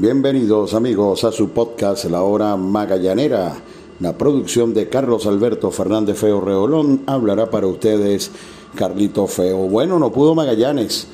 [0.00, 3.54] Bienvenidos amigos a su podcast La Hora Magallanera.
[4.00, 8.30] La producción de Carlos Alberto Fernández Feo Reolón hablará para ustedes
[8.74, 9.68] Carlito Feo.
[9.68, 11.06] Bueno, no pudo Magallanes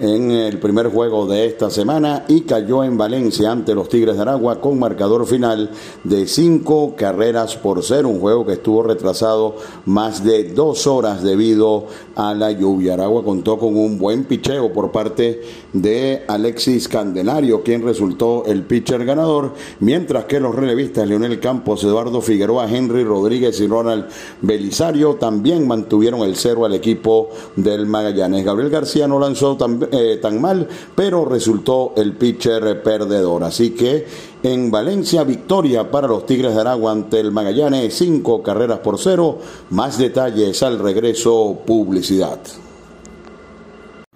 [0.00, 4.22] en el primer juego de esta semana y cayó en Valencia ante los Tigres de
[4.22, 5.70] Aragua con marcador final
[6.04, 9.56] de cinco carreras por cero, un juego que estuvo retrasado
[9.86, 12.94] más de dos horas debido a la lluvia.
[12.94, 19.04] Aragua contó con un buen picheo por parte de Alexis Candelario, quien resultó el pitcher
[19.04, 24.06] ganador, mientras que los relevistas Leonel Campos, Eduardo Figueroa, Henry Rodríguez y Ronald
[24.40, 28.44] Belisario también mantuvieron el cero al equipo del Magallanes.
[28.44, 29.56] Gabriel García no lanzó
[29.88, 33.44] tan, eh, tan mal, pero resultó el pitcher perdedor.
[33.44, 34.06] Así que
[34.42, 39.38] en Valencia, victoria para los Tigres de Aragua ante el Magallanes, cinco carreras por cero.
[39.70, 42.40] Más detalles al regreso, publicidad.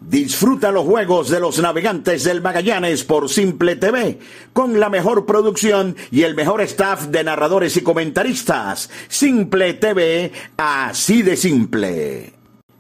[0.01, 4.21] Disfruta los juegos de los navegantes del Magallanes por Simple TV,
[4.53, 8.89] con la mejor producción y el mejor staff de narradores y comentaristas.
[9.09, 12.36] Simple TV, así de simple.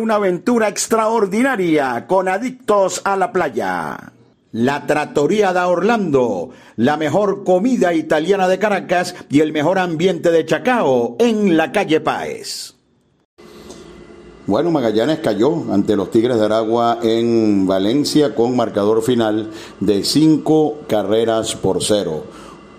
[0.00, 4.12] una aventura extraordinaria con adictos a la playa.
[4.52, 10.44] La Trattoria da Orlando, la mejor comida italiana de Caracas y el mejor ambiente de
[10.44, 12.74] Chacao en la calle Páez.
[14.46, 20.78] Bueno, Magallanes cayó ante los Tigres de Aragua en Valencia con marcador final de cinco
[20.88, 22.24] carreras por cero.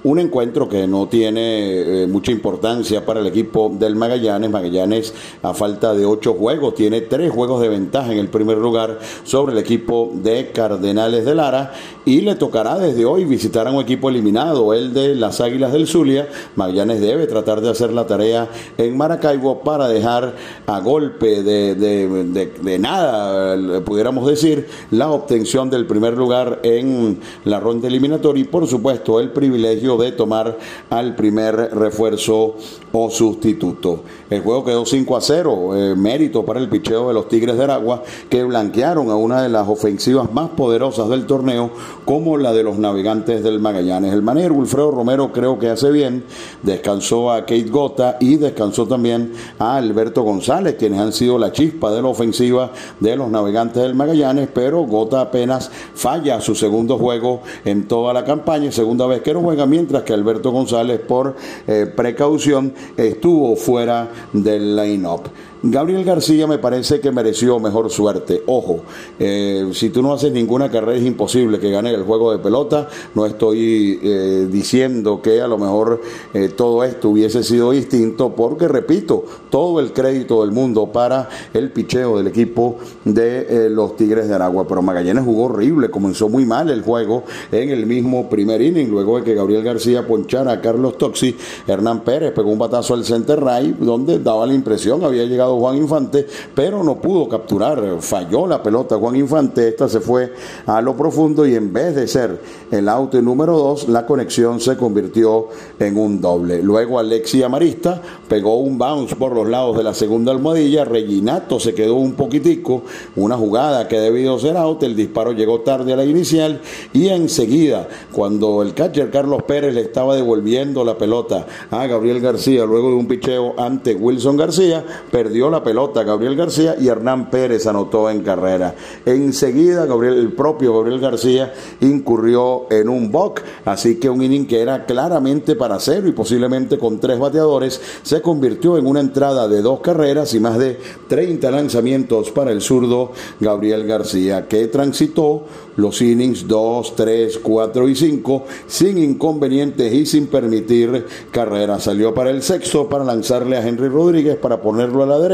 [0.03, 4.49] Un encuentro que no tiene eh, mucha importancia para el equipo del Magallanes.
[4.49, 5.13] Magallanes,
[5.43, 9.53] a falta de ocho juegos, tiene tres juegos de ventaja en el primer lugar sobre
[9.53, 14.09] el equipo de Cardenales de Lara y le tocará desde hoy visitar a un equipo
[14.09, 16.27] eliminado, el de las Águilas del Zulia.
[16.55, 18.49] Magallanes debe tratar de hacer la tarea
[18.79, 20.33] en Maracaibo para dejar
[20.65, 27.87] a golpe de, de nada, pudiéramos decir, la obtención del primer lugar en la ronda
[27.87, 30.57] eliminatoria y por supuesto el privilegio de tomar
[30.89, 32.55] al primer refuerzo
[32.91, 34.03] o sustituto.
[34.29, 37.63] El juego quedó 5 a 0, eh, mérito para el picheo de los Tigres de
[37.63, 41.71] Aragua, que blanquearon a una de las ofensivas más poderosas del torneo,
[42.05, 44.13] como la de los navegantes del Magallanes.
[44.13, 46.23] El manero Wilfredo Romero creo que hace bien,
[46.63, 51.91] descansó a Kate Gota y descansó también a Alberto González, quienes han sido la chispa
[51.91, 57.41] de la ofensiva de los navegantes del Magallanes, pero Gota apenas falla su segundo juego
[57.65, 61.35] en toda la campaña, segunda vez que no juega, mientras que Alberto González por
[61.67, 65.23] eh, precaución estuvo fuera del line-up.
[65.63, 68.41] Gabriel García me parece que mereció mejor suerte.
[68.47, 68.79] Ojo,
[69.19, 72.89] eh, si tú no haces ninguna carrera es imposible que gane el juego de pelota.
[73.13, 76.01] No estoy eh, diciendo que a lo mejor
[76.33, 81.71] eh, todo esto hubiese sido distinto porque, repito, todo el crédito del mundo para el
[81.71, 84.67] picheo del equipo de los Tigres de Aragua.
[84.67, 88.89] Pero Magallanes jugó horrible, comenzó muy mal el juego en el mismo primer inning.
[88.89, 91.37] Luego de que Gabriel García ponchara a Carlos Toxi,
[91.67, 95.77] Hernán Pérez pegó un batazo al center right donde daba la impresión, había llegado Juan
[95.77, 100.33] Infante, pero no pudo capturar, falló la pelota Juan Infante, esta se fue
[100.65, 104.77] a lo profundo y en vez de ser el auto número dos, la conexión se
[104.77, 105.47] convirtió
[105.79, 106.61] en un doble.
[106.61, 111.73] Luego Alexi Amarista pegó un bounce por los lados de la segunda almohadilla, Reginato se
[111.73, 112.83] quedó un poquitico,
[113.15, 116.61] una jugada que debió ser out, el disparo llegó tarde a la inicial
[116.93, 122.65] y enseguida, cuando el catcher Carlos Pérez le estaba devolviendo la pelota a Gabriel García
[122.65, 127.65] luego de un picheo ante Wilson García, perdió la pelota Gabriel García y Hernán Pérez
[127.67, 128.75] anotó en carrera.
[129.05, 134.61] Enseguida Gabriel, el propio Gabriel García incurrió en un boc, así que un inning que
[134.61, 139.61] era claramente para cero y posiblemente con tres bateadores se convirtió en una entrada de
[139.61, 145.45] dos carreras y más de 30 lanzamientos para el zurdo Gabriel García, que transitó
[145.75, 151.83] los innings 2, 3, 4 y 5 sin inconvenientes y sin permitir carreras.
[151.83, 155.30] Salió para el sexto para lanzarle a Henry Rodríguez para ponerlo a la derecha,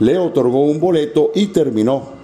[0.00, 2.21] le otorgó un boleto y terminó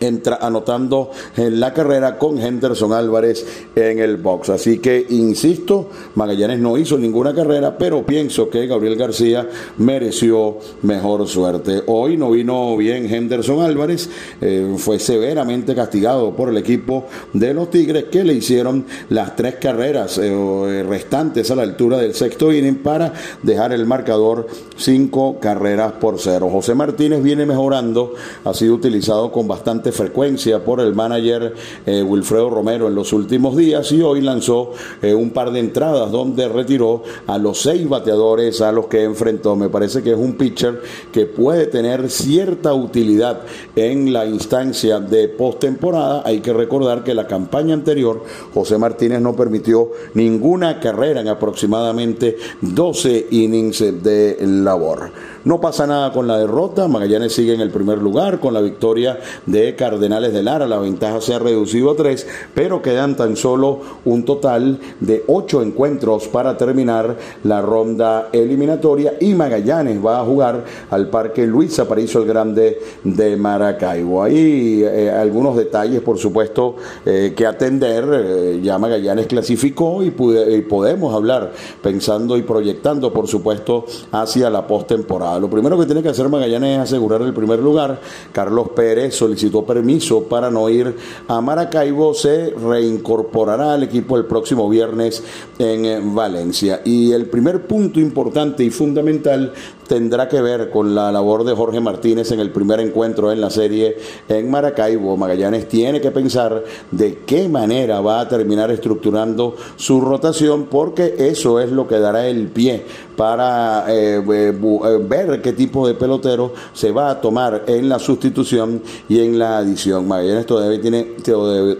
[0.00, 4.50] entra anotando en la carrera con Henderson Álvarez en el box.
[4.50, 9.48] Así que, insisto, Magallanes no hizo ninguna carrera, pero pienso que Gabriel García
[9.78, 11.82] mereció mejor suerte.
[11.86, 14.08] Hoy no vino bien Henderson Álvarez,
[14.40, 19.56] eh, fue severamente castigado por el equipo de los Tigres que le hicieron las tres
[19.56, 23.12] carreras eh, restantes a la altura del sexto inning para
[23.42, 24.46] dejar el marcador
[24.76, 26.48] cinco carreras por cero.
[26.50, 28.14] José Martínez viene mejorando,
[28.44, 31.54] ha sido utilizado con bastante frecuencia por el manager
[31.86, 36.10] eh, Wilfredo Romero en los últimos días y hoy lanzó eh, un par de entradas
[36.10, 39.56] donde retiró a los seis bateadores a los que enfrentó.
[39.56, 40.80] Me parece que es un pitcher
[41.12, 43.40] que puede tener cierta utilidad
[43.76, 46.22] en la instancia de postemporada.
[46.24, 48.22] Hay que recordar que la campaña anterior
[48.54, 55.10] José Martínez no permitió ninguna carrera en aproximadamente 12 innings de labor.
[55.44, 59.18] No pasa nada con la derrota, Magallanes sigue en el primer lugar con la victoria
[59.46, 63.78] de Cardenales de Lara, la ventaja se ha reducido a tres, pero quedan tan solo
[64.04, 70.64] un total de ocho encuentros para terminar la ronda eliminatoria y Magallanes va a jugar
[70.90, 74.24] al Parque Luis Aparicio el Grande de Maracaibo.
[74.24, 76.74] Hay eh, algunos detalles, por supuesto,
[77.06, 78.04] eh, que atender.
[78.12, 84.66] Eh, ya Magallanes clasificó y, y podemos hablar pensando y proyectando, por supuesto, hacia la
[84.66, 85.38] postemporada.
[85.38, 88.00] Lo primero que tiene que hacer Magallanes es asegurar el primer lugar.
[88.32, 90.96] Carlos Pérez solicitó permiso para no ir
[91.28, 92.14] a Maracaibo.
[92.14, 95.22] Se reincorporará al equipo el próximo viernes
[95.60, 96.82] en eh, Valencia.
[96.84, 99.52] Y el primer punto importante y fundamental
[99.88, 103.50] tendrá que ver con la labor de Jorge Martínez en el primer encuentro en la
[103.50, 103.96] serie
[104.28, 105.16] en Maracaibo.
[105.16, 111.58] Magallanes tiene que pensar de qué manera va a terminar estructurando su rotación porque eso
[111.58, 112.84] es lo que dará el pie
[113.16, 117.98] para eh, eh, eh, ver qué tipo de pelotero se va a tomar en la
[117.98, 120.06] sustitución y en la adición.
[120.06, 121.04] Magallanes todavía tiene,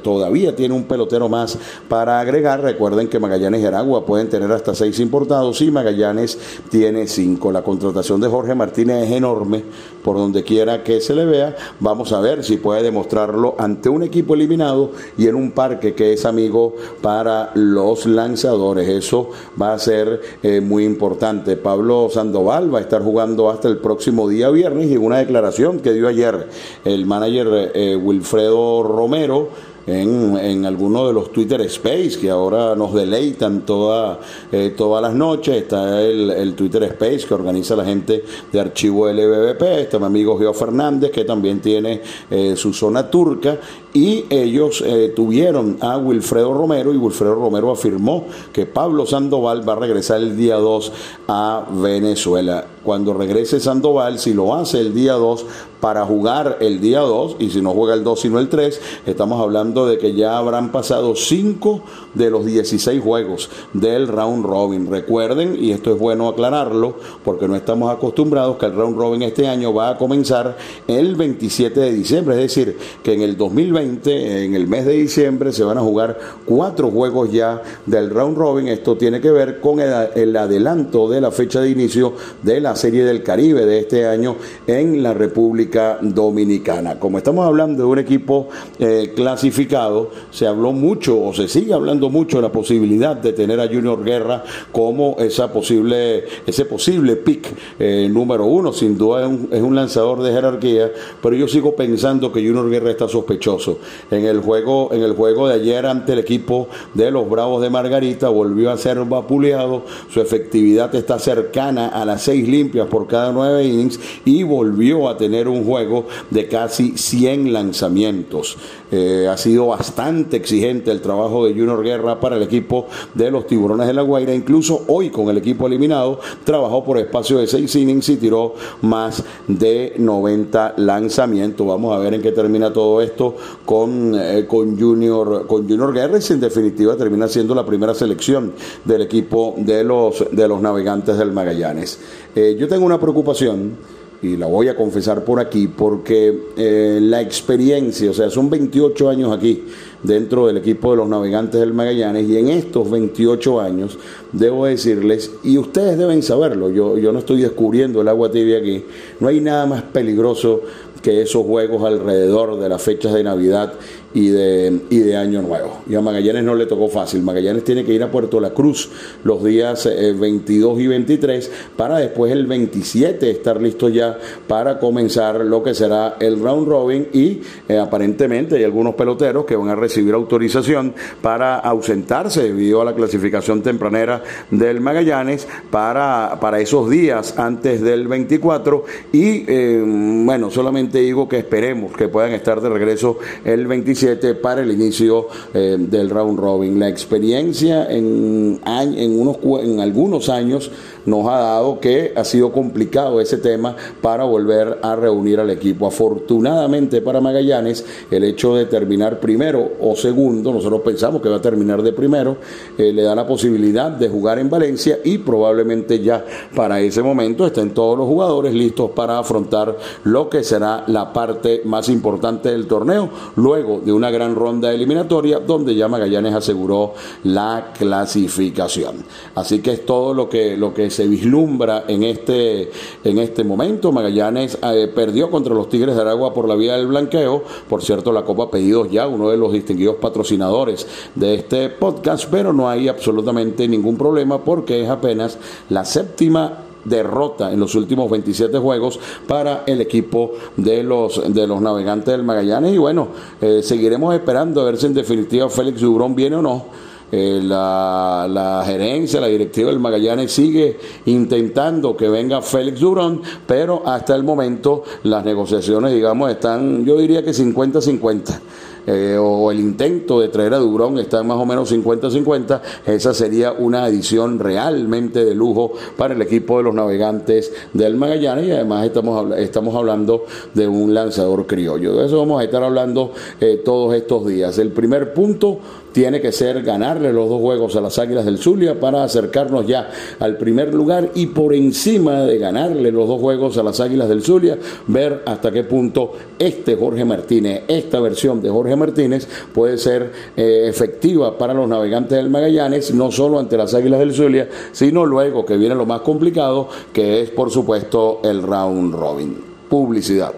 [0.02, 1.56] todavía tiene un pelotero más
[1.88, 2.62] para agregar.
[2.62, 6.38] Recuerden que Magallanes y Aragua pueden tener hasta seis importados y Magallanes
[6.70, 7.52] tiene cinco.
[7.52, 9.64] La contratación contratación de Jorge Martínez es enorme
[10.04, 11.56] por donde quiera que se le vea.
[11.80, 16.12] Vamos a ver si puede demostrarlo ante un equipo eliminado y en un parque que
[16.12, 18.88] es amigo para los lanzadores.
[18.88, 21.56] Eso va a ser eh, muy importante.
[21.56, 25.92] Pablo Sandoval va a estar jugando hasta el próximo día viernes y una declaración que
[25.92, 26.48] dio ayer
[26.84, 29.48] el manager eh, Wilfredo Romero
[29.88, 34.20] en, en alguno de los Twitter Space que ahora nos deleitan toda,
[34.52, 35.56] eh, todas las noches.
[35.56, 39.62] Está el, Twitter Space que organiza la gente de Archivo LBBP.
[39.80, 43.58] Está mi amigo Geo Fernández que también tiene eh, su zona turca.
[43.98, 49.72] Y ellos eh, tuvieron a Wilfredo Romero y Wilfredo Romero afirmó que Pablo Sandoval va
[49.72, 50.92] a regresar el día 2
[51.26, 52.64] a Venezuela.
[52.84, 55.44] Cuando regrese Sandoval, si lo hace el día 2
[55.80, 59.40] para jugar el día 2 y si no juega el 2 sino el 3, estamos
[59.40, 61.82] hablando de que ya habrán pasado 5
[62.14, 64.90] de los 16 juegos del round robin.
[64.90, 69.46] Recuerden, y esto es bueno aclararlo, porque no estamos acostumbrados que el round robin este
[69.48, 74.54] año va a comenzar el 27 de diciembre, es decir, que en el 2020, en
[74.54, 78.68] el mes de diciembre, se van a jugar cuatro juegos ya del round robin.
[78.68, 82.76] Esto tiene que ver con el, el adelanto de la fecha de inicio de la
[82.76, 86.98] Serie del Caribe de este año en la República Dominicana.
[86.98, 92.10] Como estamos hablando de un equipo eh, clasificado, se habló mucho o se sigue hablando
[92.10, 97.48] mucho de la posibilidad de tener a Junior Guerra como esa posible, ese posible pick
[97.78, 98.72] eh, número uno.
[98.72, 100.90] Sin duda es un, es un, lanzador de jerarquía,
[101.22, 103.67] pero yo sigo pensando que Junior Guerra está sospechoso.
[104.10, 107.70] En el juego, en el juego de ayer ante el equipo de los Bravos de
[107.70, 113.32] Margarita volvió a ser vapuleado, su efectividad está cercana a las seis limpias por cada
[113.32, 118.56] nueve innings y volvió a tener un juego de casi 100 lanzamientos.
[118.90, 123.46] Eh, ha sido bastante exigente el trabajo de Junior Guerra para el equipo de los
[123.46, 124.34] Tiburones de la Guaira.
[124.34, 129.22] Incluso hoy con el equipo eliminado trabajó por espacio de 6 innings y tiró más
[129.46, 131.66] de 90 lanzamientos.
[131.66, 133.36] Vamos a ver en qué termina todo esto
[133.68, 139.02] con, eh, con, Junior, con Junior y en definitiva termina siendo la primera selección del
[139.02, 141.98] equipo de los, de los navegantes del Magallanes.
[142.34, 143.76] Eh, yo tengo una preocupación
[144.22, 149.06] y la voy a confesar por aquí, porque eh, la experiencia, o sea, son 28
[149.10, 149.62] años aquí
[150.02, 153.98] dentro del equipo de los navegantes del Magallanes y en estos 28 años,
[154.32, 158.84] debo decirles, y ustedes deben saberlo, yo, yo no estoy descubriendo el agua tibia aquí,
[159.20, 160.62] no hay nada más peligroso
[161.00, 163.72] que esos juegos alrededor de las fechas de Navidad
[164.14, 165.82] y de, y de Año Nuevo.
[165.88, 167.22] Y a Magallanes no le tocó fácil.
[167.22, 168.90] Magallanes tiene que ir a Puerto La Cruz
[169.22, 175.44] los días 22 eh, y 23 para después el 27 estar listo ya para comenzar
[175.44, 179.74] lo que será el round robin y eh, aparentemente hay algunos peloteros que van a
[179.74, 187.38] recibir autorización para ausentarse debido a la clasificación tempranera del Magallanes para, para esos días
[187.38, 193.18] antes del 24 y eh, bueno, solamente digo que esperemos que puedan estar de regreso
[193.44, 196.78] el 27 para el inicio eh, del round robin.
[196.78, 200.70] La experiencia en, en, unos, en algunos años
[201.06, 205.86] nos ha dado que ha sido complicado ese tema para volver a reunir al equipo.
[205.86, 211.42] Afortunadamente para Magallanes, el hecho de terminar primero o segundo, nosotros pensamos que va a
[211.42, 212.36] terminar de primero,
[212.76, 216.24] eh, le da la posibilidad de jugar en Valencia y probablemente ya
[216.54, 221.62] para ese momento estén todos los jugadores listos para afrontar lo que será la parte
[221.64, 227.72] más importante del torneo, luego de una gran ronda eliminatoria donde ya Magallanes aseguró la
[227.76, 229.04] clasificación.
[229.34, 232.70] Así que es todo lo que, lo que se vislumbra en este,
[233.04, 233.92] en este momento.
[233.92, 237.42] Magallanes eh, perdió contra los Tigres de Aragua por la vía del blanqueo.
[237.68, 242.52] Por cierto, la Copa Pedidos ya, uno de los distinguidos patrocinadores de este podcast, pero
[242.52, 245.38] no hay absolutamente ningún problema porque es apenas
[245.70, 251.60] la séptima derrota en los últimos 27 juegos para el equipo de los, de los
[251.60, 252.74] navegantes del Magallanes.
[252.74, 253.08] Y bueno,
[253.40, 258.26] eh, seguiremos esperando a ver si en definitiva Félix Dubrón viene o no eh, la,
[258.28, 264.24] la, gerencia, la directiva del Magallanes sigue intentando que venga Félix Durón, pero hasta el
[264.24, 268.40] momento las negociaciones, digamos, están, yo diría que 50-50.
[268.86, 273.52] Eh, o el intento de traer a Durón está más o menos 50-50, esa sería
[273.52, 278.86] una adición realmente de lujo para el equipo de los navegantes del Magallanes y además
[278.86, 281.96] estamos, estamos hablando de un lanzador criollo.
[281.96, 284.58] De eso vamos a estar hablando eh, todos estos días.
[284.58, 285.58] El primer punto
[285.92, 289.90] tiene que ser ganarle los dos juegos a las Águilas del Zulia para acercarnos ya
[290.20, 294.22] al primer lugar y por encima de ganarle los dos juegos a las Águilas del
[294.22, 300.12] Zulia, ver hasta qué punto este Jorge Martínez, esta versión de Jorge Martínez puede ser
[300.36, 305.04] eh, efectiva para los navegantes del Magallanes, no solo ante las Águilas del Zulia, sino
[305.04, 309.36] luego que viene lo más complicado, que es por supuesto el round robin.
[309.68, 310.34] Publicidad.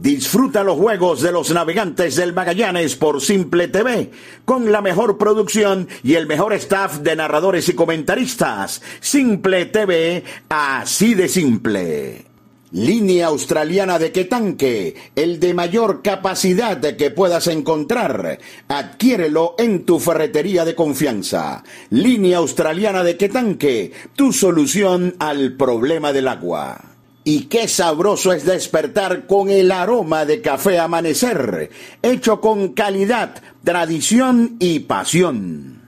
[0.00, 4.12] Disfruta los juegos de los navegantes del Magallanes por Simple TV,
[4.44, 8.80] con la mejor producción y el mejor staff de narradores y comentaristas.
[9.00, 12.27] Simple TV, así de simple.
[12.70, 18.38] Línea australiana de Quetanque, el de mayor capacidad que puedas encontrar.
[18.68, 21.64] Adquiérelo en tu ferretería de confianza.
[21.88, 26.78] Línea australiana de Quetanque, tu solución al problema del agua.
[27.24, 31.70] Y qué sabroso es despertar con el aroma de café amanecer,
[32.02, 35.87] hecho con calidad, tradición y pasión.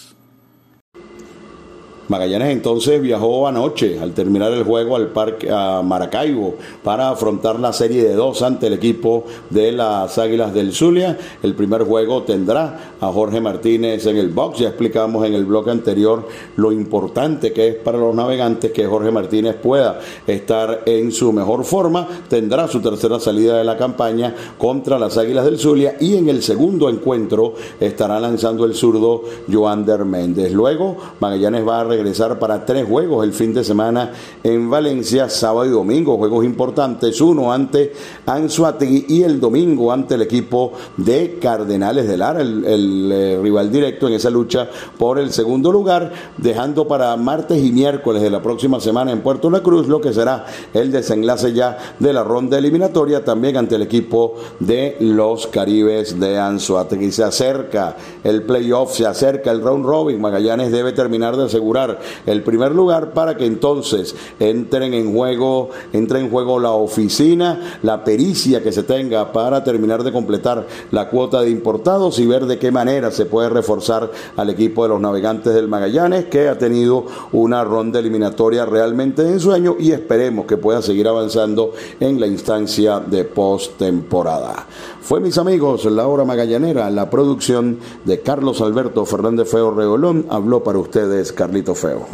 [2.11, 7.71] Magallanes entonces viajó anoche al terminar el juego al parque a Maracaibo para afrontar la
[7.71, 11.17] serie de dos ante el equipo de las Águilas del Zulia.
[11.41, 14.59] El primer juego tendrá a Jorge Martínez en el box.
[14.59, 16.27] Ya explicamos en el bloque anterior
[16.57, 21.63] lo importante que es para los navegantes que Jorge Martínez pueda estar en su mejor
[21.63, 22.05] forma.
[22.27, 26.43] Tendrá su tercera salida de la campaña contra las Águilas del Zulia y en el
[26.43, 30.51] segundo encuentro estará lanzando el zurdo Joander Méndez.
[30.51, 34.11] Luego Magallanes va a regresar para tres juegos el fin de semana
[34.43, 37.93] en Valencia, sábado y domingo, juegos importantes, uno ante
[38.25, 44.07] Anzuategui y el domingo ante el equipo de Cardenales de Lara, el, eh, rival directo
[44.07, 48.79] en esa lucha por el segundo lugar, dejando para martes y miércoles de la próxima
[48.79, 53.23] semana en Puerto La Cruz lo que será el desenlace ya de la ronda eliminatoria
[53.23, 57.11] también ante el equipo de los Caribes de Anzuategui.
[57.11, 61.90] Se acerca el playoff, se acerca el round robin, Magallanes debe terminar de asegurar
[62.25, 68.03] el primer lugar para que entonces entren en juego, entre en juego la oficina, la
[68.03, 72.59] pericia que se tenga para terminar de completar la cuota de importados y ver de
[72.59, 77.05] qué manera se puede reforzar al equipo de los navegantes del Magallanes que ha tenido
[77.31, 82.99] una ronda eliminatoria realmente en sueño y esperemos que pueda seguir avanzando en la instancia
[82.99, 84.67] de postemporada.
[85.01, 90.63] Fue mis amigos, la hora magallanera, la producción de Carlos Alberto Fernández Feo Regolón, habló
[90.63, 92.05] para ustedes Carlito Feo.